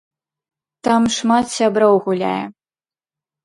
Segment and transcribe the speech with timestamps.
[0.87, 2.43] Там шмат сяброў гуляе.